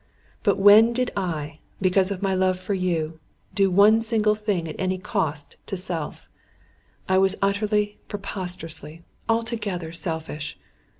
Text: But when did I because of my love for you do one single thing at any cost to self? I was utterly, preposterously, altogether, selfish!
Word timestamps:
But 0.41 0.57
when 0.57 0.93
did 0.93 1.11
I 1.15 1.59
because 1.79 2.09
of 2.09 2.23
my 2.23 2.33
love 2.33 2.59
for 2.59 2.73
you 2.73 3.19
do 3.53 3.69
one 3.69 4.01
single 4.01 4.33
thing 4.33 4.67
at 4.67 4.75
any 4.79 4.97
cost 4.97 5.57
to 5.67 5.77
self? 5.77 6.27
I 7.07 7.19
was 7.19 7.37
utterly, 7.39 7.99
preposterously, 8.07 9.03
altogether, 9.29 9.91
selfish! 9.93 10.57